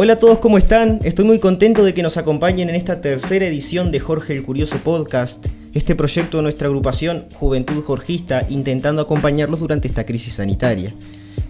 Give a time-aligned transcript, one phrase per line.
[0.00, 1.00] Hola a todos, ¿cómo están?
[1.02, 4.78] Estoy muy contento de que nos acompañen en esta tercera edición de Jorge el Curioso
[4.84, 10.94] Podcast, este proyecto de nuestra agrupación Juventud Jorgista intentando acompañarlos durante esta crisis sanitaria.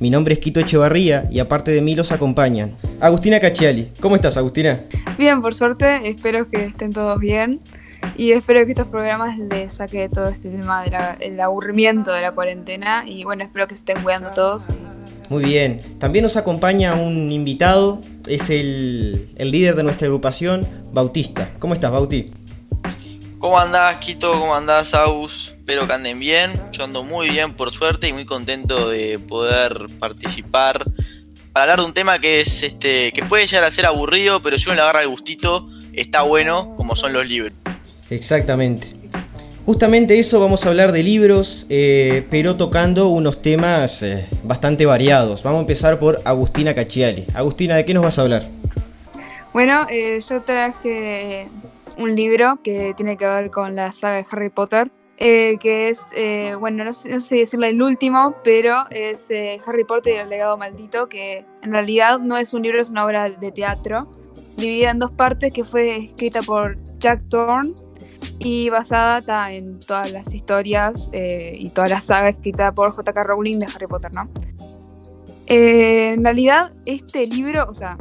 [0.00, 3.92] Mi nombre es Quito Echevarría y aparte de mí los acompañan Agustina Cacciali.
[4.00, 4.80] ¿Cómo estás, Agustina?
[5.18, 7.60] Bien, por suerte, espero que estén todos bien
[8.16, 10.84] y espero que estos programas les saque todo este tema
[11.18, 14.72] del aburrimiento de la cuarentena y bueno, espero que se estén cuidando todos
[15.28, 15.96] muy bien.
[15.98, 21.54] También nos acompaña un invitado, es el, líder de nuestra agrupación, Bautista.
[21.58, 22.32] ¿Cómo estás, Bauti?
[23.38, 24.32] ¿Cómo andás, Quito?
[24.32, 25.52] ¿Cómo andás, Aus?
[25.52, 26.50] Espero que anden bien.
[26.72, 30.84] Yo ando muy bien, por suerte, y muy contento de poder participar
[31.52, 34.58] para hablar de un tema que es este que puede llegar a ser aburrido, pero
[34.58, 37.52] si uno le agarra el gustito, está bueno, como son los libros.
[38.10, 38.97] Exactamente.
[39.68, 45.42] Justamente eso vamos a hablar de libros, eh, pero tocando unos temas eh, bastante variados.
[45.42, 47.26] Vamos a empezar por Agustina Cacciali.
[47.34, 48.48] Agustina, ¿de qué nos vas a hablar?
[49.52, 51.48] Bueno, eh, yo traje
[51.98, 56.00] un libro que tiene que ver con la saga de Harry Potter, que es,
[56.58, 59.28] bueno, no sé, no el último, pero es
[59.66, 63.04] Harry Potter y el legado maldito, que en realidad no es un libro, es una
[63.04, 64.10] obra de teatro,
[64.56, 67.74] dividida en dos partes, que fue escrita por Jack Thorne
[68.38, 73.22] y basada en todas las historias eh, y toda la saga escrita por J.K.
[73.22, 74.28] Rowling de Harry Potter, ¿no?
[75.46, 77.96] Eh, en realidad, este libro, o sea,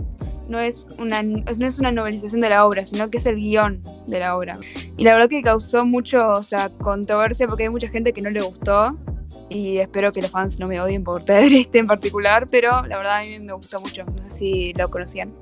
[0.50, 3.82] no es, una, no es una novelización de la obra, sino que es el guion
[4.08, 4.58] de la obra.
[4.98, 8.30] Y la verdad que causó mucho, o sea, controversia porque hay mucha gente que no
[8.30, 8.98] le gustó.
[9.50, 12.98] Y espero que los fans no me odien por traer este en particular, pero la
[12.98, 14.04] verdad a mí me gustó mucho.
[14.06, 15.34] No sé si lo conocían.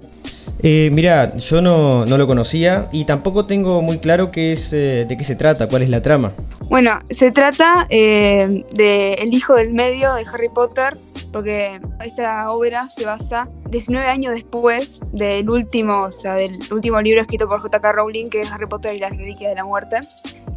[0.68, 0.90] Eh,
[1.38, 5.36] yo no, lo conocía y tampoco tengo muy claro qué es, eh, de qué se
[5.36, 6.32] trata, cuál es la trama.
[6.70, 10.98] Bueno, se trata eh, de El hijo del medio de Harry Potter,
[11.32, 17.22] porque esta obra se basa 19 años después del último, o sea, del último libro
[17.22, 17.92] escrito por J.K.
[17.92, 19.98] Rowling, que es Harry Potter y las reliquias de la muerte.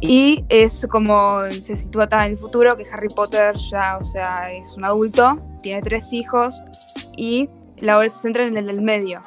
[0.01, 4.75] Y es como se sitúa en el futuro, que Harry Potter ya, o sea, es
[4.75, 6.55] un adulto, tiene tres hijos
[7.15, 7.47] y
[7.77, 9.21] la obra se centra en el del medio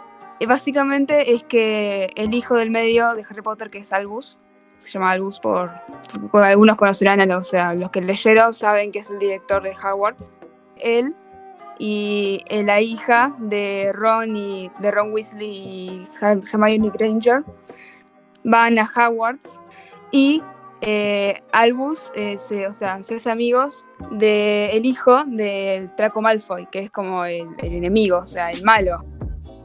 [0.46, 4.40] básicamente es que el hijo del medio de Harry Potter, que es Albus,
[4.78, 5.70] se llama Albus por,
[6.32, 9.70] algunos conocerán, a los, o sea, los que leyeron saben que es el director de
[9.70, 10.32] Hogwarts.
[10.76, 11.14] Él
[11.78, 17.44] y eh, la hija de Ron y de Ron Weasley y Hermione Granger
[18.44, 19.60] van a Hogwarts
[20.10, 20.42] y
[20.80, 26.80] eh, Albus eh, se, o sea, se hace amigos del hijo de Draco Malfoy, que
[26.80, 28.96] es como el, el enemigo, o sea, el malo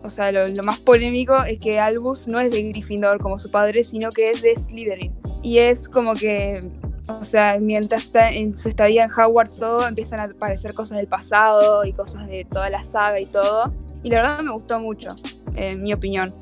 [0.08, 3.84] o sea, lo, más polémico es que Albus no es de Gryffindor como su padre,
[3.84, 5.14] sino que es de Slytherin.
[5.44, 6.62] Y es como que,
[7.08, 11.08] o sea, mientras está en su estadía en Hogwarts todo, empiezan a aparecer cosas del
[11.08, 13.74] pasado y cosas de toda la saga y todo.
[14.02, 15.10] Y la verdad me gustó mucho,
[15.56, 16.34] en mi opinión.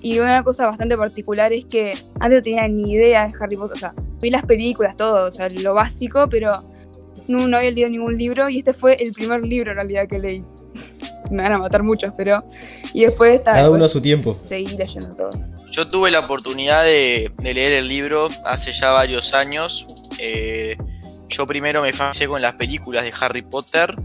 [0.00, 3.76] Y una cosa bastante particular es que antes no tenía ni idea de Harry Potter,
[3.76, 6.64] o sea, vi las películas, todo, o sea, lo básico, pero
[7.28, 10.18] no, no había leído ningún libro y este fue el primer libro en realidad que
[10.18, 10.44] leí
[11.32, 12.42] me van a matar muchos, pero.
[12.92, 13.52] Y después está.
[13.52, 14.38] Cada uno a su tiempo.
[14.42, 15.30] Seguir leyendo todo.
[15.70, 19.86] Yo tuve la oportunidad de, leer el libro hace ya varios años.
[20.18, 20.76] Eh,
[21.28, 23.96] yo primero me fasciné con las películas de Harry Potter.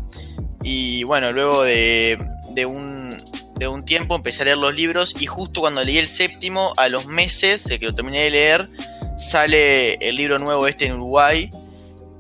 [0.64, 2.18] Y bueno, luego de,
[2.52, 3.22] de, un,
[3.56, 5.16] de un tiempo empecé a leer los libros.
[5.20, 8.70] Y justo cuando leí el séptimo, a los meses de que lo terminé de leer,
[9.18, 11.50] sale el libro nuevo este en Uruguay.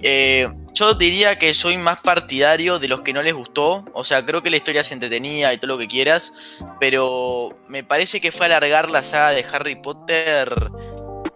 [0.01, 3.83] Eh, yo diría que soy más partidario de los que no les gustó.
[3.93, 6.33] O sea, creo que la historia se entretenía y todo lo que quieras.
[6.79, 10.53] Pero me parece que fue alargar la saga de Harry Potter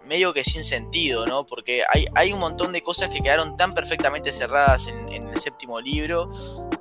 [0.04, 1.44] medio que sin sentido, ¿no?
[1.44, 5.80] Porque hay, hay un montón de cosas que quedaron tan perfectamente cerradas en, el séptimo
[5.80, 6.30] libro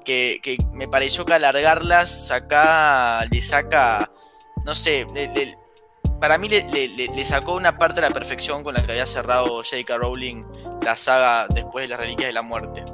[0.04, 0.40] que,
[0.74, 4.12] me pareció que alargarlas acá le saca,
[4.66, 5.58] no sé, le,
[6.22, 9.98] para mí le, sacó una parte de la perfección con la que había cerrado J.K.
[9.98, 10.44] Rowling
[10.84, 12.86] la saga después de las Reliquias de la Muerte.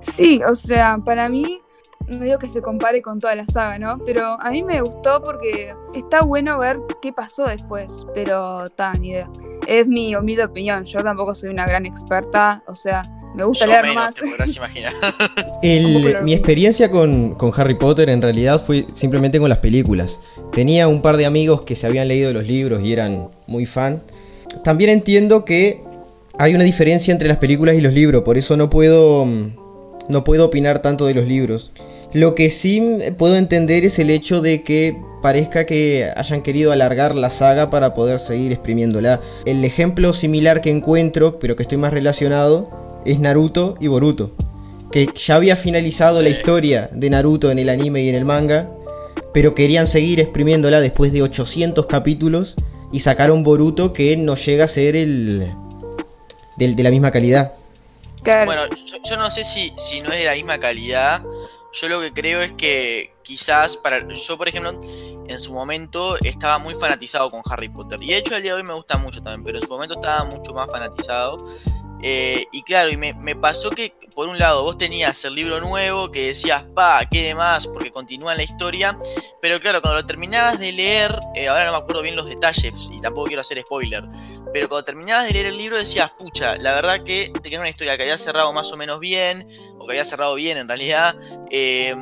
[0.00, 1.62] Sí, o sea, para mí,
[2.08, 3.98] no digo que se compare con toda la saga, ¿no?
[4.04, 9.30] Pero a mí me gustó porque está bueno ver qué pasó después, pero tan idea.
[9.68, 13.04] Es mi humilde opinión, yo tampoco soy una gran experta, o sea,
[13.34, 14.14] Me gusta Yo leer menos, nomás.
[14.14, 14.92] te podrás imaginar.
[15.62, 20.18] El- mi experiencia con, con Harry Potter en realidad fue simplemente con las películas.
[20.52, 24.02] Tenía un par de amigos que se habían leído los libros y eran muy fan.
[24.62, 25.80] También entiendo que
[26.38, 29.56] hay una diferencia entre las películas y los libros, por eso no puedo, mm,
[30.08, 31.72] no puedo opinar tanto de los libros.
[32.12, 32.80] Lo que sí
[33.18, 37.94] puedo entender es el hecho de que parezca que hayan querido alargar la saga para
[37.94, 39.20] poder seguir exprimiéndola.
[39.44, 42.68] El ejemplo similar que encuentro, pero que estoy más relacionado,
[43.04, 44.32] es Naruto y Boruto
[44.92, 48.70] que ya había finalizado la historia de Naruto en el anime y en el manga,
[49.32, 52.54] pero querían seguir exprimiéndola después de 800 capítulos
[52.92, 55.52] y sacaron Boruto que no llega a ser el
[56.56, 57.54] del- de la misma calidad.
[58.22, 58.46] Claro.
[58.46, 61.24] Bueno, yo, yo no sé si, si no es de la misma calidad.
[61.72, 64.06] Yo lo que creo es que quizás para.
[64.14, 64.80] Yo, por ejemplo,
[65.26, 68.00] en su momento estaba muy fanatizado con Harry Potter.
[68.00, 69.94] Y de hecho, al día de hoy me gusta mucho también, pero en su momento
[69.96, 71.44] estaba mucho más fanatizado.
[72.06, 76.12] Eh, y claro, y me, pasó que, por un lado, vos tenías el libro nuevo
[76.12, 78.98] que decías, pa, qué demás, porque continúa la historia.
[79.40, 82.90] Pero claro, cuando lo terminabas de leer, eh, ahora no me acuerdo bien los detalles
[82.92, 84.04] y tampoco quiero hacer spoiler.
[84.52, 87.96] Pero cuando terminabas de leer el libro decías, pucha, la verdad que tenía una historia
[87.96, 89.48] que había cerrado más o menos bien,
[89.78, 91.16] o que había cerrado bien en realidad.
[91.50, 91.96] eh,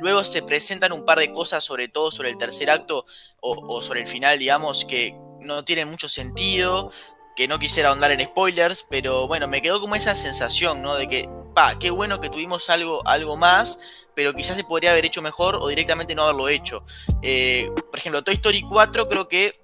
[0.00, 3.04] luego se presentan un par de cosas, sobre todo sobre el tercer acto,
[3.40, 6.90] o sobre el final, digamos, que no tienen mucho sentido,
[7.38, 10.96] que no quisiera ahondar en spoilers, pero bueno, me quedó como esa sensación, ¿no?
[10.96, 15.04] De que, pa, qué bueno que tuvimos algo, algo más, pero quizás se podría haber
[15.04, 16.84] hecho mejor o directamente no haberlo hecho.
[17.22, 19.60] Eh, por ejemplo, Toy Story 4 creo que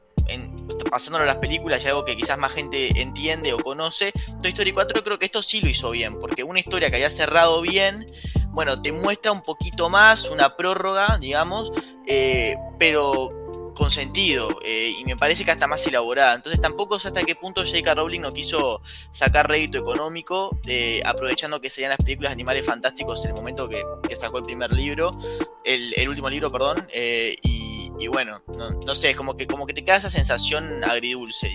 [0.89, 4.71] pasándolo a las películas y algo que quizás más gente entiende o conoce, Toy Story
[4.71, 8.09] 4 creo que esto sí lo hizo bien, porque una historia que había cerrado bien,
[8.51, 11.73] bueno, te muestra un poquito más, una prórroga, digamos,
[12.07, 13.44] eh, pero
[13.75, 16.35] con sentido, eh, y me parece que hasta más elaborada.
[16.35, 17.95] Entonces tampoco sé hasta qué punto J.K.
[17.95, 18.81] Rowling no quiso
[19.11, 23.83] sacar rédito económico, eh, aprovechando que serían las películas Animales Fantásticos en el momento que,
[24.17, 25.17] sacó el primer libro,
[25.65, 29.73] el, el último libro, perdón, eh, y, bueno, no, no sé, como que, como que
[29.73, 31.49] te queda esa sensación agridulce,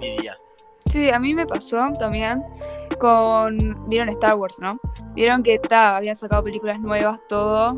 [0.00, 0.38] diría.
[0.90, 2.42] Sí, a mí me pasó también
[2.98, 3.88] con.
[3.88, 4.80] Vieron Star Wars, ¿no?
[5.14, 7.74] Vieron que ta, habían sacado películas nuevas, todo,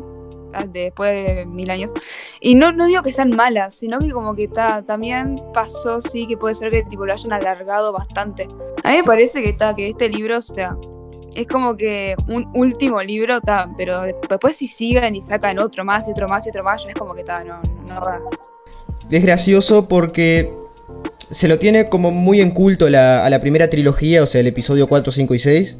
[0.67, 1.91] después de mil años.
[2.39, 6.27] Y no, no digo que sean malas, sino que como que ta, también pasó, sí,
[6.27, 8.47] que puede ser que tipo lo hayan alargado bastante.
[8.83, 10.75] A mí me parece que ta, que este libro, o sea,
[11.35, 16.07] es como que un último libro, ta, pero después si siguen y sacan otro más
[16.07, 18.29] y otro más y otro más, es como que ta, no, no, no.
[19.09, 19.23] Es
[19.87, 20.53] porque
[21.31, 24.47] se lo tiene como muy en culto la- a la primera trilogía, o sea, el
[24.47, 25.77] episodio 4, 5 y 6.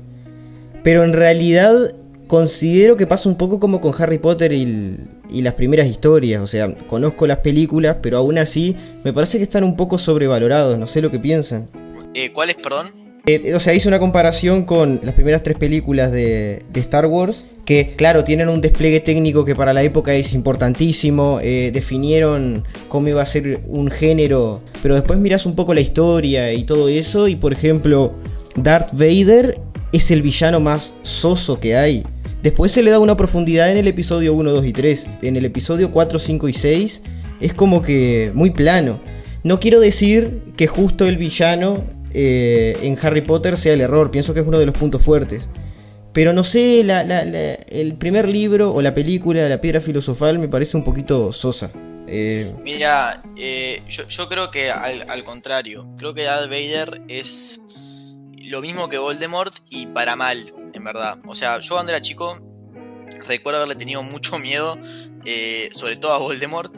[0.83, 1.95] Pero en realidad
[2.33, 4.97] considero que pasa un poco como con Harry Potter y,
[5.29, 6.41] las primeras historias.
[6.41, 10.79] O sea, conozco las películas, pero aún así me parece que están un poco sobrevalorados.
[10.79, 11.69] No sé lo que piensan.
[12.15, 12.87] Eh, ¿Cuál es, perdón?
[13.27, 17.45] Eh, o sea, hice una comparación con las primeras tres películas de, de Star Wars,
[17.65, 23.09] que claro, tienen un despliegue técnico que para la época es importantísimo, eh, definieron cómo
[23.09, 27.27] iba a ser un género, pero después miras un poco la historia y todo eso,
[27.27, 28.13] y por ejemplo,
[28.55, 29.59] Darth Vader
[29.91, 32.03] es el villano más soso que hay.
[32.43, 35.07] Después se le da una profundidad en el episodio 1, 2 y 3.
[35.21, 37.01] En el episodio 4, 5 y 6
[37.39, 39.01] es como que muy plano.
[39.43, 44.33] No quiero decir que justo el villano eh, en Harry Potter sea el error, pienso
[44.33, 45.47] que es uno de los puntos fuertes.
[46.11, 50.83] Pero no sé, el primer libro o la película, La Piedra Filosofal, me parece un
[50.83, 51.71] poquito sosa.
[52.07, 57.61] Eh, Mira, eh, yo, creo que al, al contrario, creo que Darth Vader es
[58.49, 61.17] lo mismo que Voldemort y para mal, en verdad.
[61.27, 62.39] O sea, yo cuando era chico
[63.27, 64.77] recuerdo haberle tenido mucho miedo,
[65.25, 66.75] eh, sobre todo a Voldemort,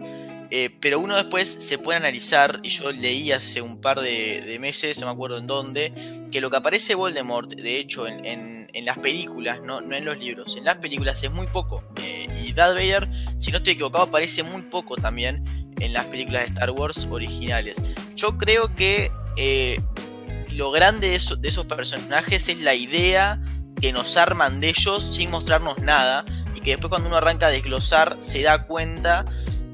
[0.51, 4.99] eh, pero uno después se puede analizar, y yo leí hace un par de, meses,
[4.99, 5.91] no me acuerdo en dónde,
[6.31, 10.17] que lo que aparece Voldemort, de hecho, en, en- las películas, no, no en los
[10.19, 11.81] libros, en las películas es muy poco.
[12.03, 15.43] eh, y Darth Vader, si no estoy equivocado, aparece muy poco también
[15.79, 17.77] en las películas de Star Wars originales.
[18.15, 19.09] Yo creo que
[20.55, 23.41] lo grande de, eso- de esos personajes es la idea
[23.79, 27.49] que nos arman de ellos sin mostrarnos nada y que después cuando uno arranca a
[27.49, 29.25] desglosar se da cuenta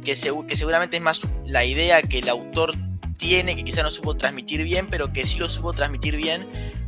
[0.03, 0.15] que,
[0.47, 2.75] que seguramente es más la idea que el autor
[3.17, 6.47] tiene, que quizá no supo transmitir bien, pero que sí lo supo transmitir bien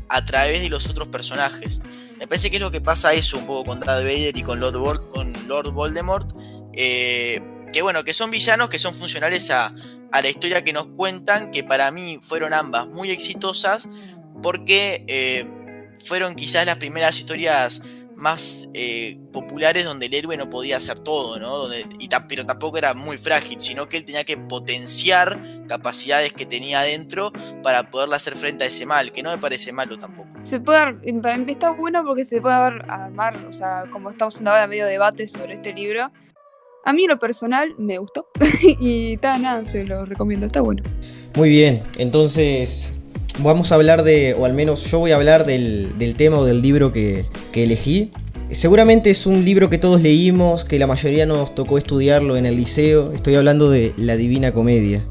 [0.10, 1.82] a través de los otros personajes.
[2.18, 4.60] Me parece que es lo que pasa eso un poco con Darth Vader y con
[4.60, 6.32] Lord, Vol- con Lord Voldemort.
[6.74, 7.40] eh,
[7.72, 9.74] que bueno, que son villanos que son funcionales a,
[10.12, 13.90] a la historia que nos cuentan, que para mí fueron ambas muy exitosas,
[14.44, 15.46] porque eh,
[16.04, 17.82] fueron quizás las primeras historias
[18.16, 21.74] más eh, populares donde el héroe no podía hacer todo, ¿no?
[22.00, 26.82] y pero tampoco era muy frágil, sino que él tenía que potenciar capacidades que tenía
[26.82, 27.32] adentro
[27.64, 30.30] para poderle hacer frente a ese mal, que no me parece malo tampoco.
[30.44, 34.52] Se puede, para mí está bueno porque se puede armar, o sea, como estamos haciendo
[34.52, 36.12] ahora medio debate sobre este libro.
[36.86, 38.28] A mí en lo personal me gustó
[38.80, 40.84] y está nada, se lo recomiendo, está bueno.
[41.36, 42.94] Muy bien, entonces
[43.40, 46.62] vamos a hablar de, o al menos yo voy a hablar del, tema o del
[46.62, 48.12] libro que, elegí.
[48.52, 52.56] Seguramente es un libro que todos leímos, que la mayoría nos tocó estudiarlo en el
[52.56, 53.12] liceo.
[53.14, 55.04] Estoy hablando de La Divina Comedia.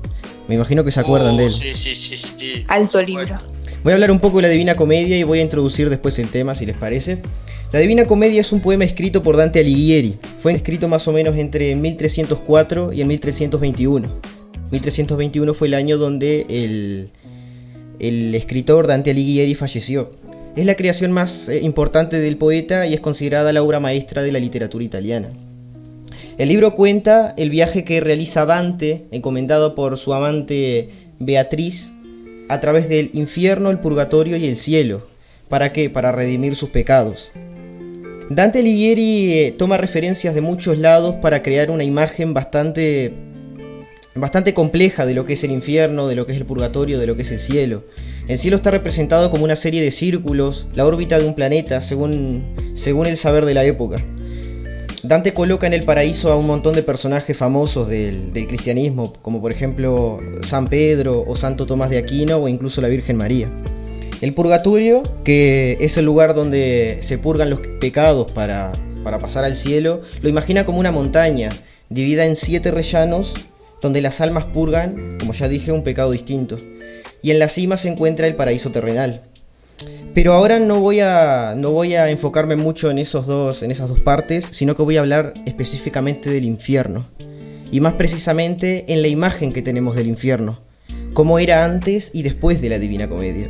[0.49, 1.50] Me imagino que se acuerdan de él.
[1.50, 2.64] Sí, sí, sí, sí.
[2.69, 3.35] Alto libro.
[3.83, 6.28] Voy a hablar un poco de la Divina Comedia y voy a introducir después el
[6.28, 7.19] tema, si les parece.
[7.73, 10.19] La Divina Comedia es un poema escrito por Dante Alighieri.
[10.38, 14.09] Fue escrito más o menos entre 1304 y el 1321.
[14.71, 17.11] 1321 fue el año donde el,
[18.02, 20.11] el escritor Dante Alighieri falleció.
[20.56, 24.32] Es la creación más eh, importante del poeta y es considerada la obra maestra de
[24.32, 25.30] la literatura italiana.
[26.37, 30.90] El libro cuenta el viaje que realiza Dante, encomendado por su amante
[31.21, 31.92] Beatriz,
[32.49, 35.06] a través del infierno, el purgatorio y el cielo.
[35.49, 35.88] ¿Para qué?
[35.88, 37.30] Para redimir sus pecados.
[38.30, 43.12] Dante Alighieri eh, toma referencias de muchos lados para crear una imagen bastante
[44.14, 47.07] bastante compleja de lo que es el infierno, de lo que es el purgatorio, de
[47.07, 47.85] lo que es el cielo.
[48.28, 52.54] El cielo está representado como una serie de círculos, la órbita de un planeta, según,
[52.75, 54.04] según el saber de la época.
[55.02, 59.50] Dante coloca en el paraíso a un montón de personajes famosos del, cristianismo, como por
[59.50, 63.50] ejemplo San Pedro o Santo Tomás de Aquino o incluso la Virgen María.
[64.21, 68.71] El purgatorio, que es el lugar donde se purgan los pecados para,
[69.02, 71.49] para pasar al cielo, lo imagina como una montaña,
[71.88, 73.35] dividida en siete rellanos
[73.82, 76.56] donde las almas purgan, como ya dije, un pecado distinto.
[77.20, 79.22] Y en la cima se encuentra el paraíso terrenal.
[80.14, 83.88] Pero ahora no voy a, no voy a enfocarme mucho en, esos dos, en esas
[83.88, 87.08] dos partes, sino que voy a hablar específicamente del infierno.
[87.72, 90.60] Y más precisamente en la imagen que tenemos del infierno,
[91.12, 93.48] cómo era antes y después de la Divina Comedia.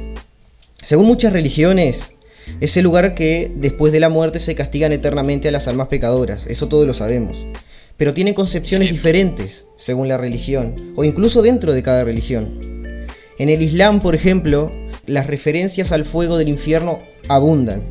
[0.82, 2.14] Según muchas religiones,
[2.60, 6.46] es el lugar que después de la muerte se castigan eternamente a las almas pecadoras,
[6.46, 7.44] eso todos lo sabemos
[8.02, 12.58] pero tienen concepciones diferentes según la religión, o incluso dentro de cada religión.
[13.38, 14.72] En el Islam, por ejemplo,
[15.06, 17.84] las referencias al fuego del infierno abundan.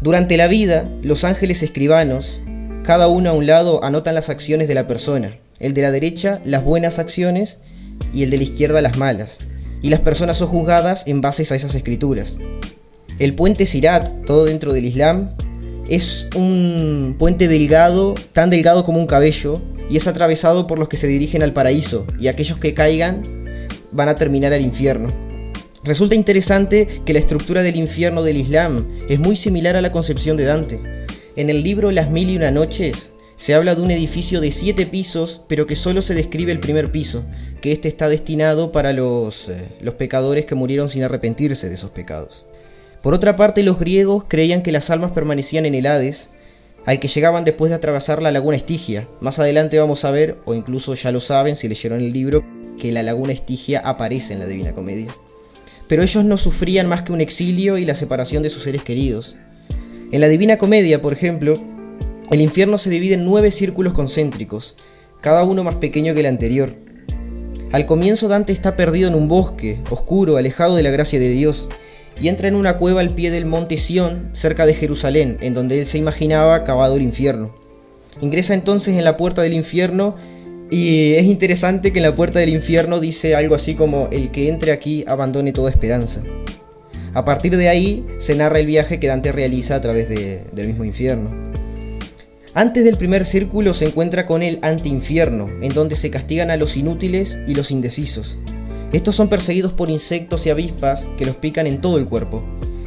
[0.00, 2.40] Durante la vida, los ángeles escribanos,
[2.84, 5.38] cada uno a un lado, anotan las acciones de la persona.
[5.58, 7.58] El de la derecha, las buenas acciones,
[8.14, 9.38] y el de la izquierda, las malas.
[9.82, 12.38] Y las personas son juzgadas en base a esas escrituras.
[13.18, 15.34] El puente Sirat, todo dentro del Islam,
[15.90, 20.96] es un puente delgado, tan delgado como un cabello, y es atravesado por los que
[20.96, 25.08] se dirigen al paraíso, y aquellos que caigan van a terminar al infierno.
[25.82, 30.36] Resulta interesante que la estructura del infierno del Islam es muy similar a la concepción
[30.36, 30.80] de Dante.
[31.34, 34.86] En el libro Las Mil y Una Noches se habla de un edificio de siete
[34.86, 37.24] pisos, pero que solo se describe el primer piso,
[37.60, 41.90] que este está destinado para los, eh, los pecadores que murieron sin arrepentirse de esos
[41.90, 42.44] pecados.
[43.02, 46.28] Por otra parte, los griegos creían que las almas permanecían en el Hades,
[46.84, 49.08] al que llegaban después de atravesar la laguna Estigia.
[49.20, 52.44] Más adelante vamos a ver, o incluso ya lo saben si leyeron el libro,
[52.78, 55.08] que la laguna Estigia aparece en la Divina Comedia.
[55.88, 59.36] Pero ellos no sufrían más que un exilio y la separación de sus seres queridos.
[60.12, 61.58] En la Divina Comedia, por ejemplo,
[62.30, 64.76] el infierno se divide en nueve círculos concéntricos,
[65.20, 66.74] cada uno más pequeño que el anterior.
[67.72, 71.68] Al comienzo Dante está perdido en un bosque, oscuro, alejado de la gracia de Dios,
[72.20, 75.80] y entra en una cueva al pie del monte Sión, cerca de Jerusalén, en donde
[75.80, 77.54] él se imaginaba cavado el infierno.
[78.20, 80.16] Ingresa entonces en la puerta del infierno
[80.70, 84.48] y es interesante que en la puerta del infierno dice algo así como el que
[84.48, 86.22] entre aquí abandone toda esperanza.
[87.12, 90.84] A partir de ahí se narra el viaje que Dante realiza a través del mismo
[90.84, 91.30] infierno.
[92.54, 96.76] Antes del primer círculo se encuentra con el anti-infierno, en donde se castigan a los
[96.76, 98.38] inútiles y los indecisos.
[98.92, 102.42] Estos son perseguidos por insectos y avispas que los pican en todo el cuerpo,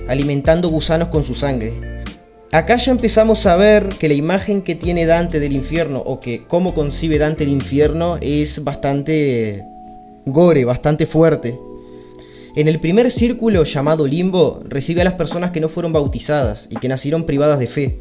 [0.07, 2.03] alimentando gusanos con su sangre.
[2.51, 6.43] Acá ya empezamos a ver que la imagen que tiene Dante del infierno, o que
[6.45, 9.63] cómo concibe Dante el infierno, es bastante
[10.25, 11.57] gore, bastante fuerte.
[12.55, 16.75] En el primer círculo llamado limbo, recibe a las personas que no fueron bautizadas y
[16.75, 17.99] que nacieron privadas de fe.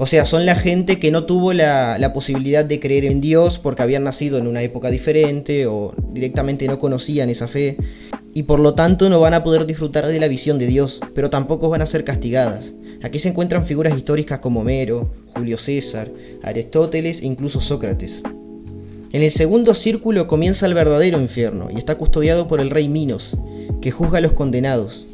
[0.00, 3.82] O sea, son la gente que no tuvo la, posibilidad de creer en Dios porque
[3.82, 7.76] habían nacido en una época diferente o directamente no conocían esa fe
[8.32, 11.30] y por lo tanto no van a poder disfrutar de la visión de Dios, pero
[11.30, 12.74] tampoco van a ser castigadas.
[13.02, 16.08] Aquí se encuentran figuras históricas como Homero, Julio César,
[16.44, 18.22] Aristóteles e incluso Sócrates.
[19.10, 23.36] En el segundo círculo comienza el verdadero infierno y está custodiado por el rey Minos,
[23.80, 25.08] que juzga a los condenados.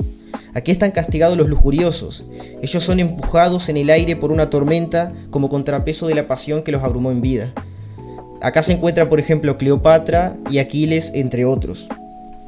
[0.55, 2.25] Aquí están castigados los lujuriosos.
[2.63, 6.71] Ellos son empujados en el aire por una tormenta como contrapeso de la pasión que
[6.71, 7.53] los abrumó en vida.
[8.41, 11.89] Acá se encuentra, por ejemplo, Cleopatra y Aquiles, entre otros.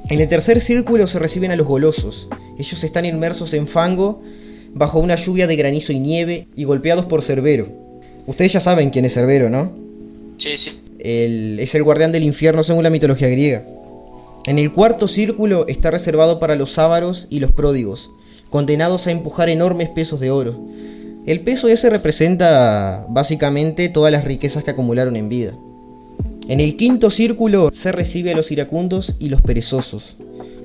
[0.09, 2.29] En el tercer círculo se reciben a los golosos.
[2.59, 4.23] Ellos están inmersos en fango,
[4.73, 7.69] bajo una lluvia de granizo y nieve, y golpeados por Cerbero.
[8.27, 9.73] Ustedes ya saben quién es Cerbero, ¿no?
[10.37, 10.79] Sí, sí.
[10.99, 13.65] es el guardián del infierno según la mitología griega.
[14.47, 18.13] En el cuarto círculo está reservado para los ávaros y los pródigos,
[18.49, 20.57] condenados a empujar enormes pesos de oro.
[21.27, 25.53] El peso ese representa básicamente todas las riquezas que acumularon en vida.
[26.47, 30.17] En el quinto círculo se recibe a los iracundos y los perezosos,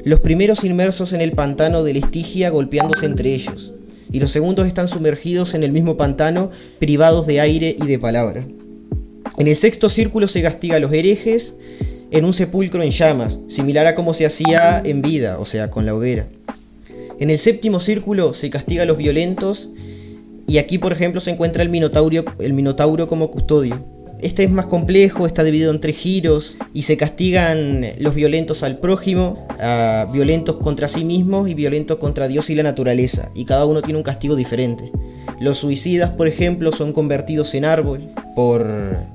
[0.03, 3.71] los primeros inmersos en el pantano de la Estigia golpeándose entre ellos,
[4.11, 8.45] y los segundos están sumergidos en el mismo pantano, privados de aire y de palabra.
[9.39, 11.55] En el sexto círculo se castiga a los herejes
[12.11, 15.85] en un sepulcro en llamas, similar a como se hacía en vida, o sea, con
[15.85, 16.27] la hoguera.
[17.19, 19.69] En el séptimo círculo se castiga a los violentos
[20.45, 23.90] y aquí, por ejemplo, se encuentra el minotauro, el minotauro como custodio.
[24.21, 28.77] Este es más complejo, está dividido en tres giros y se castigan los violentos al
[28.77, 29.47] prójimo,
[30.13, 33.97] violentos contra sí mismos y violentos contra Dios y la naturaleza, y cada uno tiene
[33.97, 34.91] un castigo diferente.
[35.39, 38.67] Los suicidas, por ejemplo, son convertidos en árbol por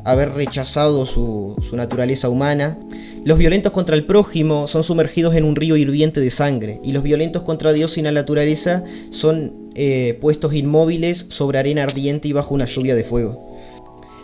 [0.05, 2.77] haber rechazado su, naturaleza humana.
[3.25, 6.81] Los violentos contra el prójimo son sumergidos en un río hirviente de sangre.
[6.83, 12.27] Y los violentos contra Dios y la naturaleza son eh, puestos inmóviles sobre arena ardiente
[12.27, 13.56] y bajo una lluvia de fuego.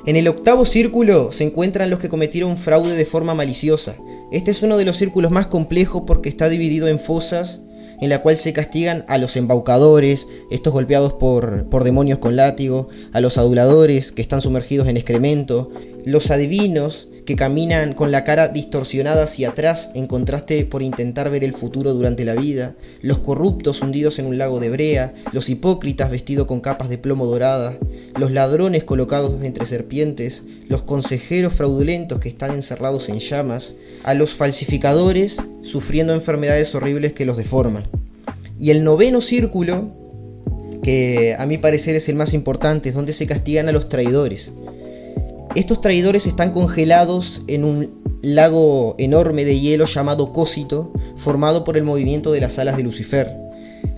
[0.04, 3.94] En el octavo círculo se encuentran los que cometieron fraude de forma maliciosa.
[4.32, 7.60] Este es uno de los círculos más complejos porque está dividido en fosas
[8.00, 12.88] en la cual se castigan a los embaucadores, estos golpeados por, por demonios con látigo,
[13.12, 15.70] a los aduladores que están sumergidos en excremento,
[16.04, 21.44] los adivinos que caminan con la cara distorsionada hacia atrás en contraste por intentar ver
[21.44, 26.10] el futuro durante la vida, los corruptos hundidos en un lago de brea, los hipócritas
[26.10, 27.76] vestidos con capas de plomo dorada,
[28.18, 34.34] los ladrones colocados entre serpientes, los consejeros fraudulentos que están encerrados en llamas, a los
[34.34, 37.84] falsificadores sufriendo enfermedades horribles que los deforman.
[38.58, 39.90] Y el noveno círculo,
[40.82, 44.52] que a mi parecer es el más importante, es donde se castigan a los traidores
[45.54, 51.82] estos traidores están congelados en un lago enorme de hielo llamado Cósito, formado por el
[51.82, 53.36] movimiento de las alas de Lucifer.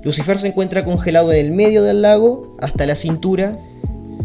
[0.03, 3.59] Lucifer se encuentra congelado en el medio del lago hasta la cintura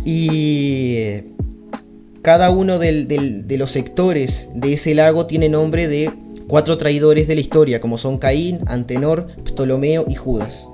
[0.06, 1.22] y
[2.22, 6.12] cada uno de los sectores de ese lago tiene nombre de
[6.48, 10.68] cuatro traidores de la historia, como son Caín, Antenor, Ptolomeo y Judas.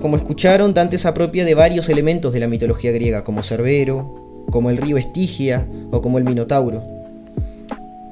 [0.00, 4.21] Como escucharon, Dante se apropia de varios elementos de la mitología griega, como Cerbero,
[4.52, 6.84] como el río Estigia o como el Minotauro.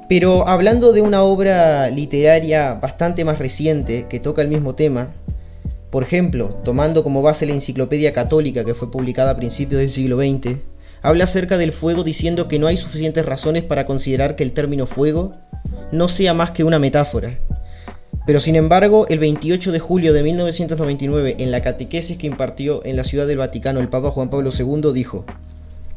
[0.09, 5.13] Pero hablando de una obra literaria bastante más reciente que toca el mismo tema,
[5.89, 10.17] por ejemplo, tomando como base la Enciclopedia Católica que fue publicada a principios del siglo
[10.17, 10.57] XX,
[11.01, 14.85] habla acerca del fuego diciendo que no hay suficientes razones para considerar que el término
[14.85, 15.33] fuego
[15.93, 17.37] no sea más que una metáfora.
[18.25, 22.95] Pero sin embargo, el 28 de julio de 1999, en la catequesis que impartió en
[22.95, 25.25] la Ciudad del Vaticano el Papa Juan Pablo II, dijo,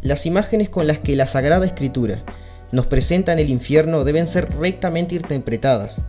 [0.04, 2.22] las imágenes con las que la Sagrada Escritura
[2.70, 6.02] nos presentan el infierno deben ser rectamente interpretadas.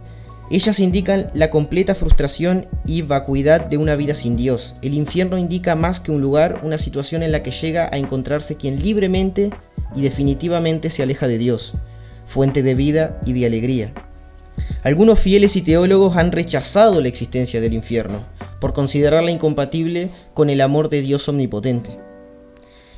[0.52, 4.76] Ellas indican la completa frustración y vacuidad de una vida sin Dios.
[4.82, 8.56] El infierno indica más que un lugar, una situación en la que llega a encontrarse
[8.56, 9.52] quien libremente
[9.96, 11.74] y definitivamente se aleja de Dios,
[12.28, 13.94] fuente de vida y de alegría.
[14.84, 18.26] Algunos fieles y teólogos han rechazado la existencia del infierno,
[18.60, 21.98] por considerarla incompatible con el amor de Dios omnipotente.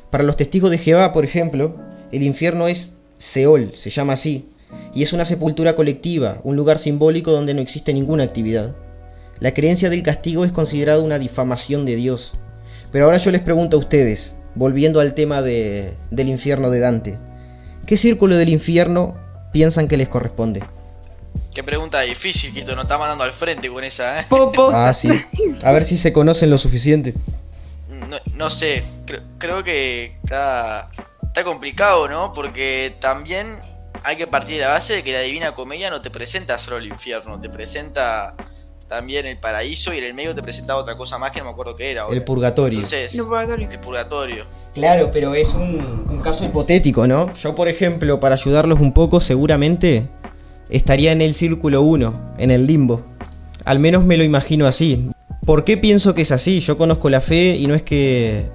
[0.09, 1.75] Para los testigos de Jehová, por ejemplo,
[2.11, 4.49] el infierno es Seol, se llama así,
[4.93, 8.75] y es una sepultura colectiva, un lugar simbólico donde no existe ninguna actividad.
[9.39, 12.33] La creencia del castigo es considerada una difamación de Dios.
[12.91, 17.19] Pero ahora yo les pregunto a ustedes, volviendo al tema de, del infierno de Dante,
[17.85, 19.15] ¿qué círculo del infierno
[19.51, 20.63] piensan que les corresponde?
[21.53, 24.25] Qué pregunta difícil, Quito, nos está mandando al frente con esa, ¿eh?
[24.71, 25.09] Ah, sí.
[25.63, 27.13] A ver si se conocen lo suficiente
[28.35, 28.83] no, sé,
[29.37, 30.89] creo, que está,
[31.23, 32.33] está complicado, ¿no?
[32.33, 33.47] Porque también
[34.03, 36.77] hay que partir de la base de que la Divina Comedia no te presenta solo
[36.77, 38.35] el infierno, te presenta
[38.87, 41.51] también el paraíso y en el medio te presenta otra cosa más que no me
[41.51, 42.05] acuerdo qué era.
[42.09, 42.79] El purgatorio.
[42.79, 44.45] el purgatorio.
[44.73, 47.33] Claro, pero es un, un, caso hipotético, ¿no?
[47.35, 50.07] Yo, por ejemplo, para ayudarlos un poco, seguramente
[50.69, 53.03] estaría en el círculo 1, en el limbo.
[53.65, 55.09] Al menos me lo imagino así.
[55.47, 56.59] ¿Por qué pienso que es así?
[56.59, 58.49] Yo conozco la fe y no es que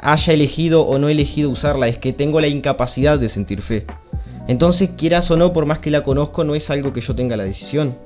[0.00, 3.86] haya elegido o no elegido usarla, es que tengo la incapacidad de sentir fe.
[4.48, 7.36] Entonces, quieras o no, por más que la conozco, no es algo que yo tenga
[7.36, 7.96] la decisión.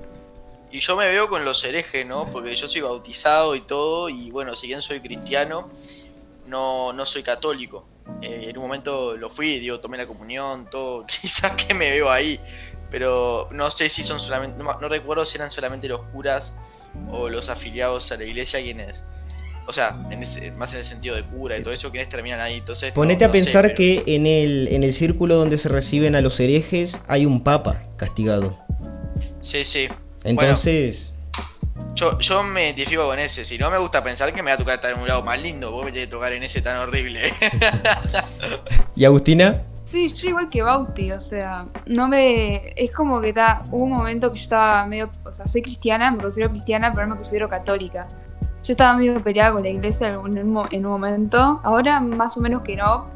[0.70, 2.30] Y yo me veo con los herejes, ¿no?
[2.30, 5.70] Porque yo soy bautizado y todo, y bueno, si bien soy cristiano,
[6.48, 7.86] no, no soy católico.
[8.20, 12.10] Eh, en un momento lo fui, digo, tomé la comunión, todo, quizás que me veo
[12.10, 12.38] ahí.
[12.90, 16.52] Pero no sé si son solamente, no, recuerdo si eran solamente los curas
[17.10, 19.04] o los afiliados a la iglesia quienes
[19.66, 19.92] o sea,
[20.56, 22.54] más en el sentido de cura y todo eso, quienes terminan ahí.
[22.58, 26.38] Entonces, Ponete a pensar que en el, en el círculo donde se reciben a los
[26.40, 28.58] herejes hay un papa castigado.
[29.40, 29.88] Sí, sí.
[30.24, 31.12] Entonces.
[31.94, 33.44] yo, yo me identifico con ese.
[33.44, 35.40] Si no, me gusta pensar que me va a tocar estar en un lado más
[35.40, 35.70] lindo.
[35.70, 37.32] Vos me tenés que tocar en ese tan horrible.
[38.96, 39.62] ¿Y Agustina?
[39.92, 42.72] Sí, yo igual que Bauti, o sea, no me.
[42.76, 43.62] Es como que está.
[43.70, 45.10] Hubo un momento que yo estaba medio.
[45.22, 48.08] O sea, soy cristiana, me considero cristiana, pero no me considero católica.
[48.64, 51.60] Yo estaba medio peleada con la iglesia en un, en un momento.
[51.62, 53.10] Ahora, más o menos que no.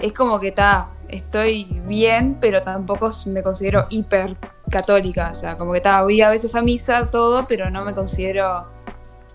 [0.00, 0.90] Es como que está.
[1.08, 4.36] Estoy bien, pero tampoco me considero hiper
[4.70, 7.92] católica, o sea, como que estaba, voy a veces a misa, todo, pero no me
[7.92, 8.68] considero,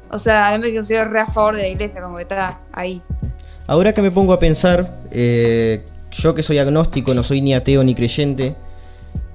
[0.09, 3.01] o sea, no me considero re a favor de la iglesia, como que está ahí.
[3.67, 5.85] Ahora que me pongo a pensar, eh,
[6.17, 8.55] yo que soy agnóstico, no soy ni ateo ni creyente,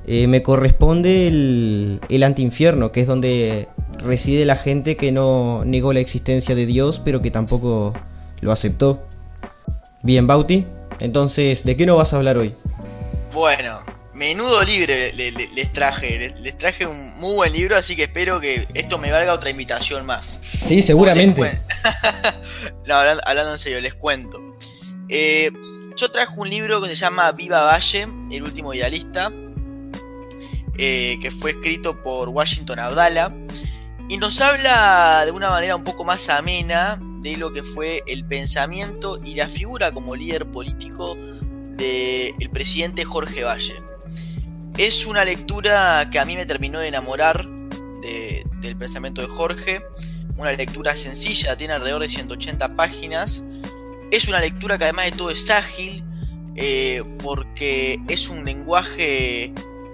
[0.06, 5.92] eh, me corresponde el, el antiinfierno, que es donde reside la gente que no negó
[5.92, 7.92] la existencia de Dios, pero que tampoco
[8.40, 9.02] lo aceptó.
[10.02, 10.66] Bien, Bauti,
[11.00, 12.54] entonces, ¿de qué no vas a hablar hoy?
[13.32, 13.78] Bueno,
[14.14, 16.34] menudo libro les traje.
[16.40, 20.06] Les, traje un muy buen libro, así que espero que esto me valga otra invitación
[20.06, 20.40] más.
[20.42, 21.40] Sí, seguramente.
[22.86, 24.38] no, hablando, en serio, les cuento.
[25.08, 25.50] Eh,
[25.96, 29.32] yo traje un libro que se llama Viva Valle, el último idealista,
[30.76, 33.34] eh, que fue escrito por Washington Abdala.
[34.08, 38.24] Y nos habla de una manera un poco más amena de lo que fue el
[38.24, 41.16] pensamiento y la figura como líder político
[41.76, 43.76] del presidente Jorge Valle.
[44.78, 47.46] Es una lectura que a mí me terminó de enamorar
[48.60, 49.82] del pensamiento de Jorge.
[50.36, 53.42] Una lectura sencilla, tiene alrededor de 180 páginas.
[54.10, 56.04] Es una lectura que además de todo es ágil,
[56.56, 59.52] eh, porque es un lenguaje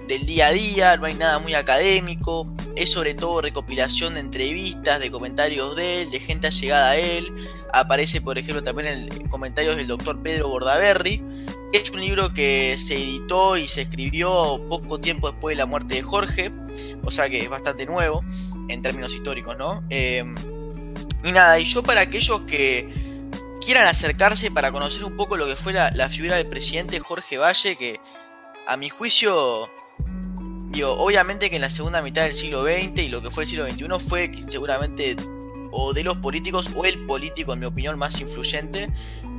[0.08, 5.00] del día a día, no hay nada muy académico, es sobre todo recopilación de entrevistas,
[5.00, 7.32] de comentarios de él, de gente allegada a él.
[7.72, 11.22] Aparece, por ejemplo, también en comentarios del doctor Pedro Bordaberry,
[11.72, 15.96] es un libro que se editó y se escribió poco tiempo después de la muerte
[15.96, 16.50] de Jorge,
[17.04, 18.24] o sea que es bastante nuevo
[18.68, 19.82] en términos históricos, ¿no?
[19.90, 20.34] Em,
[21.24, 22.88] y nada, y yo para aquellos que
[23.66, 27.74] quieran acercarse para conocer un poco lo que fue la, figura del presidente Jorge Valle,
[27.76, 27.98] que
[28.68, 29.68] a mi juicio,
[30.68, 33.50] digo, obviamente que en la segunda mitad del siglo XX y lo que fue el
[33.50, 35.16] siglo XXI fue seguramente
[35.72, 38.88] o de los políticos o el político, en mi opinión, más influyente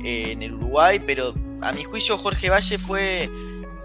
[0.04, 3.30] eh, en el Uruguay, pero a mi juicio Jorge Valle fue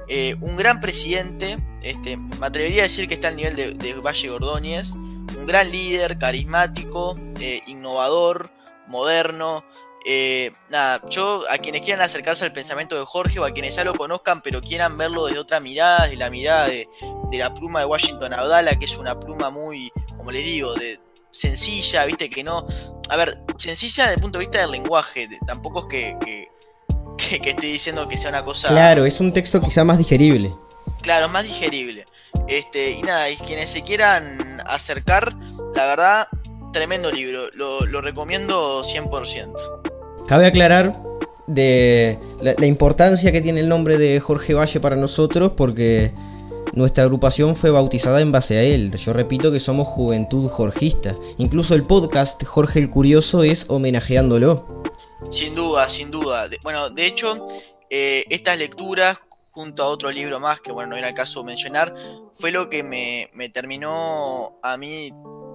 [0.10, 4.28] eh, un gran presidente, este, me atrevería a decir que está al nivel de, Valle
[4.28, 8.52] Gordóñez, un gran líder, carismático, eh, innovador,
[8.90, 9.64] moderno.
[10.06, 13.86] Eh, nada, yo a quienes quieran acercarse al pensamiento de Jorge o a quienes ya
[13.86, 16.88] lo conozcan pero quieran verlo desde otra mirada, de la mirada de,
[17.38, 21.00] la pluma de Washington Abdala, que es una pluma muy, como les digo, de,
[21.32, 22.68] sencilla, viste que no.
[23.10, 26.48] A ver, sencilla desde el punto de vista del lenguaje, tampoco es que
[27.18, 28.70] que, estoy diciendo que sea una cosa.
[28.70, 30.54] Claro, es un texto quizá más digerible.
[31.02, 32.06] Claro, más digerible.
[32.48, 34.24] Este, y nada, y quienes se quieran
[34.66, 35.36] acercar,
[35.74, 36.28] la verdad,
[36.72, 37.50] tremendo libro.
[37.54, 39.92] Lo, recomiendo 100%.
[40.28, 41.02] Cabe aclarar
[41.48, 46.14] de la, importancia que tiene el nombre de Jorge Valle para nosotros porque
[46.74, 48.96] nuestra agrupación fue bautizada en base a él.
[48.96, 51.16] Yo repito que somos Juventud Jorgista.
[51.38, 54.84] Incluso el podcast Jorge el Curioso es homenajeándolo.
[55.30, 56.48] Sin duda, sin duda.
[56.64, 57.46] bueno, de hecho,
[57.90, 59.20] eh, estas lecturas,
[59.52, 61.94] junto a otro libro más, que bueno, no era el caso mencionar,
[62.34, 65.12] fue lo que me, terminó a mí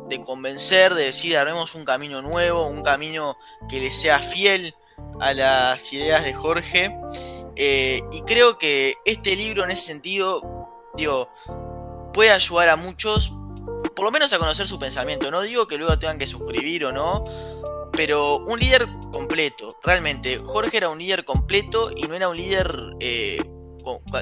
[0.09, 3.37] de convencer, de decir, haremos un camino nuevo, un camino
[3.69, 4.75] que le sea fiel
[5.21, 6.97] a las ideas de Jorge.
[7.57, 11.31] Eh, y creo que este libro en ese sentido, digo,
[12.13, 13.33] puede ayudar a muchos,
[13.95, 15.31] por lo menos a conocer su pensamiento.
[15.31, 17.25] No digo que luego tengan que suscribir o no,
[17.93, 20.39] pero un líder completo, realmente.
[20.39, 23.39] Jorge era un líder completo y no era un líder eh,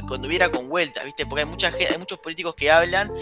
[0.09, 1.26] cuando hubiera con vueltas, ¿viste?
[1.26, 3.12] Porque hay, mucha, hay muchos políticos que hablan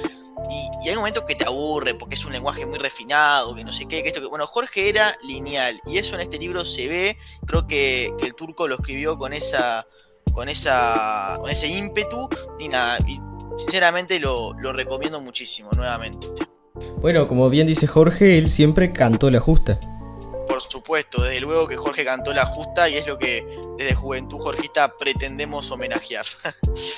[0.83, 3.87] y, hay momentos que te aburre porque es un lenguaje muy refinado, que no sé
[3.87, 4.27] qué, esto que.
[4.27, 7.17] Bueno, Jorge era lineal y eso en este libro se ve.
[7.47, 9.87] Creo que, el turco lo escribió con esa.
[10.33, 11.39] con esa.
[11.41, 12.29] con ese ímpetu
[12.59, 12.99] y nada.
[13.07, 13.21] Y
[13.59, 16.29] sinceramente lo, lo recomiendo muchísimo, nuevamente.
[17.01, 19.79] Bueno, como bien dice Jorge, él siempre cantó la justa.
[20.55, 23.45] Por supuesto, desde luego que Jorge cantó la justa y es lo que
[23.77, 26.25] desde Juventud Jorgista pretendemos homenajear.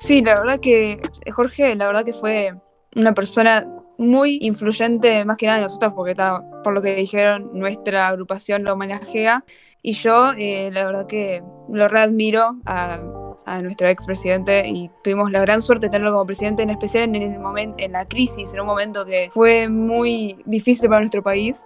[0.00, 0.98] Sí, la verdad que
[1.30, 2.54] Jorge, la verdad que fue
[2.96, 7.50] una persona muy influyente, más que nada de nosotros, porque está, por lo que dijeron,
[7.52, 9.44] nuestra agrupación lo homenajea.
[9.82, 12.98] Y yo, eh, la verdad que lo readmiro a,
[13.44, 17.16] a nuestro expresidente y tuvimos la gran suerte de tenerlo como presidente, en especial en
[17.16, 21.64] el momento, en la crisis, en un momento que fue muy difícil para nuestro país.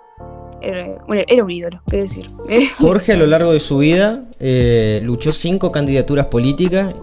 [0.64, 2.31] Era, era un ídolo, qué decir.
[2.79, 6.94] Jorge a lo largo de su vida eh, luchó cinco candidaturas políticas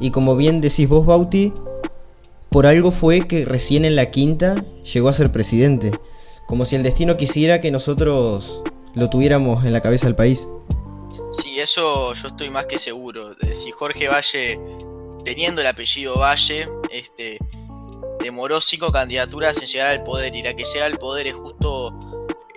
[0.00, 1.52] y como bien decís vos, Bauti,
[2.48, 5.92] por algo fue que recién en la quinta llegó a ser presidente.
[6.46, 8.62] Como si el destino quisiera que nosotros
[8.94, 10.48] lo tuviéramos en la cabeza del país.
[11.32, 13.34] Sí, eso yo estoy más que seguro.
[13.54, 14.58] Si Jorge Valle,
[15.24, 17.38] teniendo el apellido Valle, este,
[18.20, 21.94] demoró cinco candidaturas en llegar al poder y la que llega al poder es justo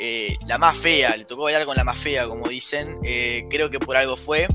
[0.05, 2.99] eh, la más fea, le tocó bailar con la más fea, como dicen.
[3.05, 4.49] Eh, creo que por algo fue.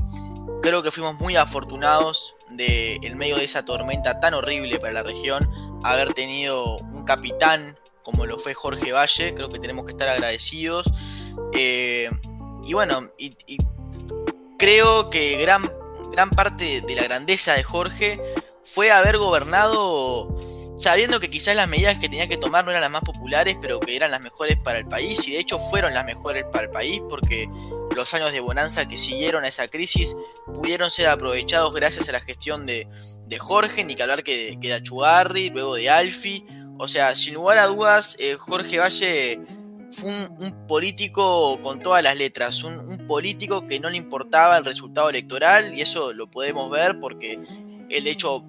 [0.61, 5.01] Creo que fuimos muy afortunados de, en medio de esa tormenta tan horrible para la
[5.01, 5.49] región,
[5.83, 9.33] haber tenido un capitán como lo fue Jorge Valle.
[9.33, 10.85] Creo que tenemos que estar agradecidos.
[11.53, 12.11] Eh,
[12.63, 12.99] y bueno,
[14.59, 15.73] creo que gran,
[16.11, 18.21] gran parte de la grandeza de Jorge
[18.63, 20.29] fue haber gobernado
[20.79, 23.81] sabiendo que quizás las medidas que tenía que tomar no eran las más populares, pero
[23.81, 26.69] que eran las mejores para el país, y de hecho fueron las mejores para el
[26.69, 27.49] país, porque
[27.93, 30.15] los años de bonanza que siguieron a esa crisis
[30.45, 32.87] pudieron ser aprovechados gracias a la gestión de,
[33.39, 36.45] Jorge, ni que hablar que, de Achugarri, luego de Alfi,
[36.77, 39.41] o sea, sin lugar a dudas, eh, Jorge Valle
[39.91, 44.63] fue un, político con todas las letras, un, un, político que no le importaba el
[44.63, 47.37] resultado electoral y eso lo podemos ver porque
[47.89, 48.45] él de hecho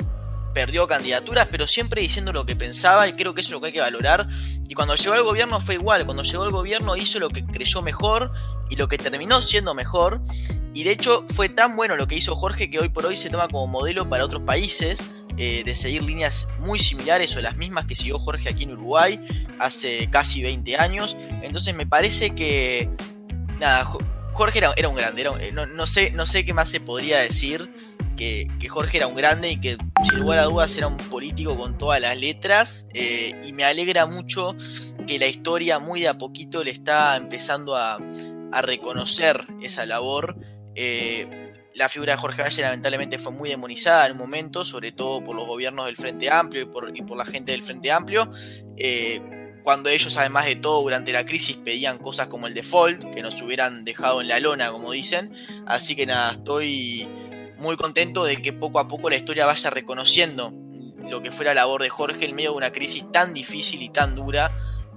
[0.55, 3.69] perdió candidaturas, pero siempre diciendo lo que pensaba y creo que eso es lo que
[3.69, 4.29] hay que valorar.
[4.69, 7.83] Y cuando llegó al gobierno fue igual, cuando llegó al gobierno hizo lo que creyó
[7.83, 8.33] mejor
[8.69, 10.23] y lo que terminó siendo mejor.
[10.75, 13.31] Y de hecho fue tan bueno lo que hizo Jorge que hoy por hoy se
[13.31, 15.03] toma como modelo para otros países.
[15.37, 19.19] Eh, de seguir líneas muy similares o las mismas que siguió Jorge aquí en Uruguay
[19.59, 21.17] hace casi 20 años.
[21.43, 22.91] Entonces me parece que,
[23.59, 23.91] nada,
[24.33, 27.73] Jorge era, un grande, eh, no, sé, no sé qué más se podría decir.
[28.21, 31.77] Que, Jorge era un grande y que sin lugar a dudas era un político con
[31.77, 34.55] todas las letras eh, y me alegra mucho
[35.07, 37.99] que la historia muy de a poquito le está empezando a,
[38.63, 40.37] reconocer esa labor
[41.75, 45.37] la figura de Jorge Valle lamentablemente fue muy demonizada en un momento, sobre todo por
[45.37, 48.31] los gobiernos del Frente Amplio y por, por la gente del Frente Amplio.
[48.77, 49.21] Eh,
[49.63, 53.41] cuando ellos, además de todo, durante la crisis pedían cosas como el default, que nos
[53.43, 55.33] hubieran dejado en la lona, como dicen.
[55.67, 57.09] Así que nada, estoy
[57.61, 60.53] muy contento de que poco a poco la historia vaya reconociendo
[61.09, 63.89] lo que fue la labor de Jorge en medio de una crisis tan difícil y
[63.89, 64.51] tan dura,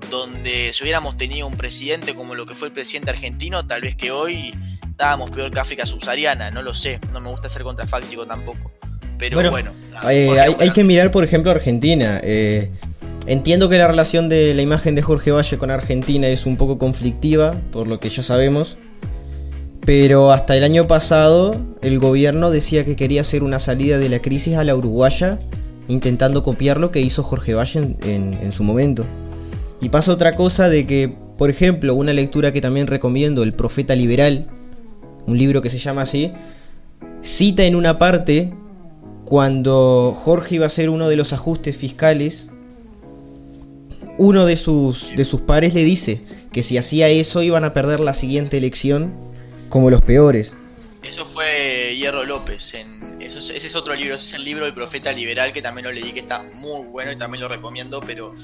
[0.09, 3.95] donde si hubiéramos tenido un presidente como lo que fue el presidente argentino, tal vez
[3.95, 4.53] que hoy
[4.89, 8.71] estábamos peor que África subsahariana, no lo sé, no me gusta ser contrafáctico tampoco.
[9.17, 9.71] Pero bueno,
[10.09, 12.19] eh, hay, que mirar, por ejemplo, Argentina.
[12.23, 12.71] Eh,
[13.25, 16.77] entiendo que la relación de la imagen de Jorge Valle con Argentina es un poco
[16.77, 18.77] conflictiva, por lo que ya sabemos.
[19.85, 24.21] Pero hasta el año pasado el gobierno decía que quería hacer una salida de la
[24.21, 25.39] crisis a la uruguaya,
[25.87, 29.05] intentando copiar lo que hizo Jorge Valle en su momento.
[29.83, 33.97] Y pasa otra cosa de que, por ejemplo, una lectura que también recomiendo, El Profeta
[33.97, 34.47] Liberal,
[35.27, 36.31] un libro que se llama así,
[37.21, 38.53] cita en una parte
[39.25, 42.49] cuando Jorge iba a hacer uno de los ajustes fiscales,
[44.17, 46.21] uno de sus, de sus pares le dice
[46.53, 49.11] que si hacía eso iban a perder la siguiente elección
[49.73, 50.53] como los peores.
[51.01, 52.75] Eso fue Hierro López.
[52.75, 55.91] En, ese es otro libro, ese es el libro del profeta liberal que también lo
[55.91, 58.35] leí, que está muy bueno y también lo recomiendo, pero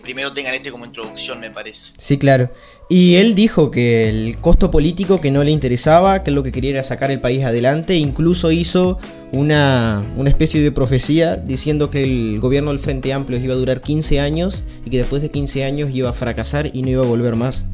[0.00, 1.92] primero tengan este como introducción, me parece.
[1.98, 2.50] Sí, claro.
[2.88, 6.70] Y él dijo que el costo político que no le interesaba, que lo que quería
[6.70, 8.98] era sacar el país adelante, incluso hizo
[9.30, 13.80] una, una especie de profecía diciendo que el gobierno del Frente Amplio iba a durar
[13.80, 17.06] 15 años y que después de 15 años iba a fracasar y no iba a
[17.06, 17.64] volver más.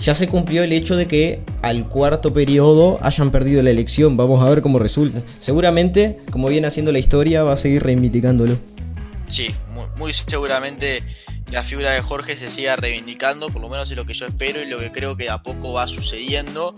[0.00, 4.16] Ya se cumplió el hecho de que al cuarto periodo hayan perdido la elección.
[4.16, 5.22] Vamos a ver cómo resulta.
[5.40, 8.58] Seguramente, como viene haciendo la historia, va a seguir reivindicándolo.
[9.26, 9.54] Sí,
[9.98, 11.02] muy seguramente
[11.50, 14.62] la figura de Jorge se siga reivindicando, por lo menos es lo que yo espero
[14.62, 16.74] y lo que creo que a poco va sucediendo.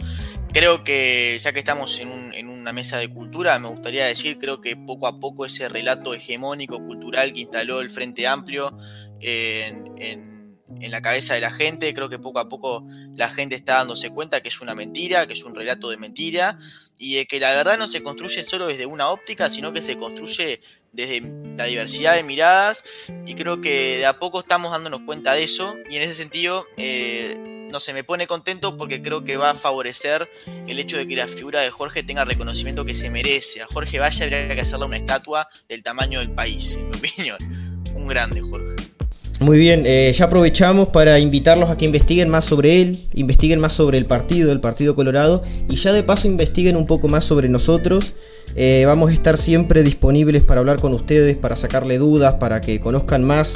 [0.52, 4.76] Creo que ya que estamos en, una mesa de cultura, me gustaría decir, creo que
[4.76, 8.76] poco a poco ese relato hegemónico cultural que instaló el Frente Amplio
[9.20, 10.39] en, en
[10.78, 14.40] la cabeza de la gente, creo que poco a poco la gente está dándose cuenta
[14.40, 16.58] que es una mentira, que es un relato de mentira
[16.98, 19.96] y de que la verdad no se construye solo desde una óptica, sino que se
[19.96, 20.60] construye
[20.92, 21.20] desde
[21.56, 22.84] la diversidad de miradas
[23.26, 26.64] y creo que de a poco estamos dándonos cuenta de eso y en ese sentido
[26.76, 30.28] eh, no se me pone contento porque creo que va a favorecer
[30.66, 33.62] el hecho de que la figura de Jorge tenga reconocimiento que se merece.
[33.62, 37.38] A Jorge Valle habría que hacerle una estatua del tamaño del país, en mi opinión.
[37.94, 38.69] Un grande Jorge.
[39.40, 43.72] Muy bien, eh, ya aprovechamos para invitarlos a que investiguen más sobre él, investiguen más
[43.72, 47.48] sobre el partido, el Partido Colorado, y ya de paso investiguen un poco más sobre
[47.48, 48.14] nosotros.
[48.54, 52.80] Eh, vamos a estar siempre disponibles para hablar con ustedes, para sacarle dudas, para que
[52.80, 53.54] conozcan más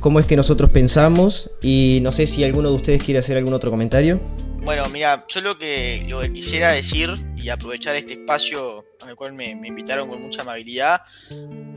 [0.00, 1.50] cómo es que nosotros pensamos.
[1.62, 4.20] Y no sé si alguno de ustedes quiere hacer algún otro comentario.
[4.66, 9.32] Bueno, mira, yo lo que, lo que quisiera decir y aprovechar este espacio al cual
[9.34, 11.02] me, invitaron con mucha amabilidad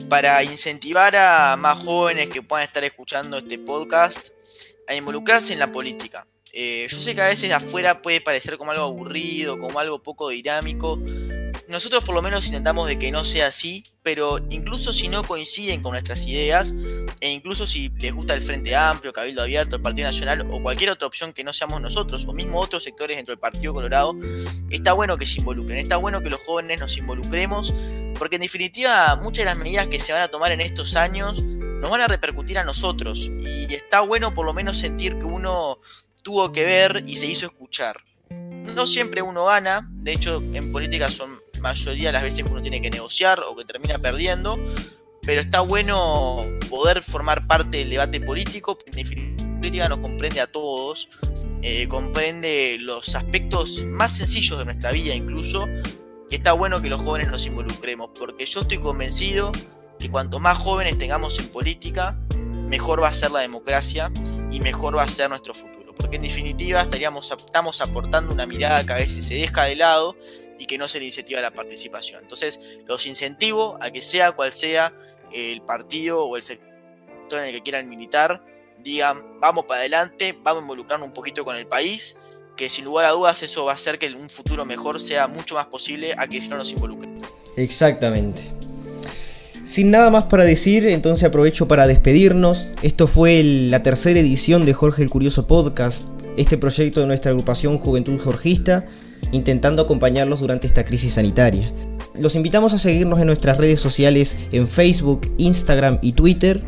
[0.10, 4.30] para incentivar a más jóvenes que puedan estar escuchando este podcast
[4.88, 6.26] a involucrarse en la política.
[6.52, 10.30] Eh, yo sé que a veces afuera puede parecer como algo aburrido, como algo poco
[10.30, 11.00] dinámico,
[11.70, 15.84] nosotros por lo menos intentamos de que no sea así, pero incluso si no coinciden
[15.84, 16.74] con nuestras ideas,
[17.22, 20.90] e incluso si les gusta el Frente Amplio, Cabildo Abierto, el Partido Nacional o cualquier
[20.90, 24.16] otra opción que no seamos nosotros, o mismo otros sectores dentro del Partido Colorado,
[24.72, 27.72] está bueno que se involucren, está bueno que los jóvenes nos involucremos,
[28.18, 31.44] porque en definitiva muchas de las medidas que se van a tomar en estos años
[31.44, 35.80] nos van a repercutir a nosotros, y está bueno por lo menos sentir que uno
[36.24, 38.02] tuvo que ver y se hizo escuchar.
[38.76, 41.30] No siempre uno gana, de hecho en política son
[41.60, 44.58] mayoría de las veces uno tiene que negociar o que termina perdiendo,
[45.22, 48.78] pero está bueno poder formar parte del debate político.
[48.88, 51.10] En definitiva, política nos comprende a todos,
[51.62, 55.68] eh, comprende los aspectos más sencillos de nuestra vida incluso,
[56.32, 59.52] está bueno que los jóvenes nos involucremos, porque yo estoy convencido
[60.00, 62.18] que cuanto más jóvenes tengamos en política,
[62.70, 64.12] mejor va a ser la democracia
[64.50, 65.94] y mejor va a ser nuestro futuro.
[65.94, 70.16] Porque en definitiva estaríamos, estamos aportando una mirada que a veces se deja de lado
[70.60, 72.22] y que no se le incentiva la participación.
[72.22, 74.94] Entonces, los incentivo a que sea cual sea
[75.34, 78.44] el partido o el sector en el que quieran militar,
[78.84, 82.18] digan, vamos para adelante, vamos a involucrarnos un poquito con el país,
[82.58, 85.56] que sin lugar a dudas eso va a hacer que un futuro mejor sea mucho
[85.56, 87.22] más posible a que si no nos involucren.
[87.56, 88.52] Exactamente.
[89.64, 92.68] Sin nada más para decir, entonces aprovecho para despedirnos.
[92.82, 96.06] Esto fue la tercera edición de Jorge el Curioso Podcast,
[96.38, 98.88] este proyecto de nuestra agrupación Juventud Jorgista
[99.32, 101.72] intentando acompañarlos durante esta crisis sanitaria.
[102.16, 106.64] Los invitamos a seguirnos en nuestras redes sociales en Facebook, Instagram y Twitter.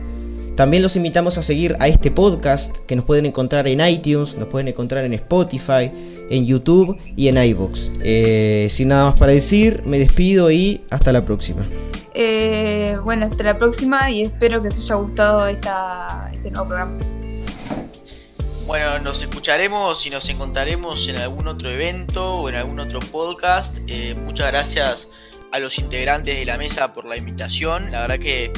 [0.55, 4.47] También los invitamos a seguir a este podcast que nos pueden encontrar en iTunes, nos
[4.47, 5.91] pueden encontrar en Spotify,
[6.29, 7.91] en YouTube y en iVoox.
[8.01, 11.65] Eh, sin nada más para decir, me despido y hasta la próxima.
[12.13, 17.20] Eh, bueno, hasta la próxima y espero que os haya gustado esta, este nuevo programa.
[18.71, 23.77] Bueno, nos escucharemos y nos encontraremos en algún otro evento o en algún otro podcast.
[23.87, 25.09] Eh, muchas gracias
[25.51, 27.91] a los integrantes de la mesa por la invitación.
[27.91, 28.53] La verdad que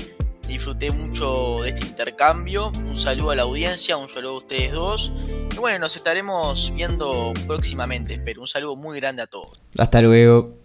[0.48, 2.72] disfruté mucho de este intercambio.
[2.86, 5.12] Un saludo a la audiencia, un saludo a ustedes dos.
[5.52, 8.42] Y bueno, nos estaremos viendo próximamente, espero.
[8.42, 9.64] Un saludo muy grande a todos.
[9.80, 10.56] Hasta luego.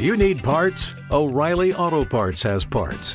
[0.00, 0.92] you need parts?
[1.12, 3.14] O'Reilly Auto Parts has parts.